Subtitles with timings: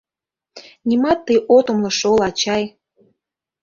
[0.87, 2.63] Нимат тый от умыло шол, ачай!